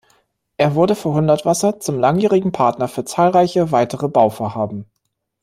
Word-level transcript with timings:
Er 0.57 0.73
wurde 0.73 0.95
für 0.95 1.13
Hundertwasser 1.13 1.79
zum 1.79 1.99
langjährigen 1.99 2.51
Partner 2.51 2.87
für 2.87 3.05
zahlreiche 3.05 3.71
weitere 3.71 4.07
Bauvorhaben. 4.07 4.87